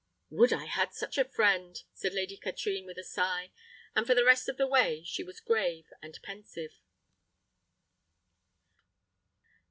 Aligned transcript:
"Would 0.31 0.51
I 0.51 0.65
had 0.65 0.95
such 0.95 1.19
a 1.19 1.25
friend!" 1.29 1.83
said 1.93 2.11
Lady 2.15 2.35
Katrine, 2.35 2.87
with 2.87 2.97
a 2.97 3.03
sigh, 3.03 3.51
and 3.93 4.07
for 4.07 4.15
the 4.15 4.25
rest 4.25 4.49
of 4.49 4.57
the 4.57 4.65
way 4.65 5.03
she 5.03 5.21
was 5.23 5.39
grave 5.39 5.93
and 6.01 6.17
pensive. 6.23 6.79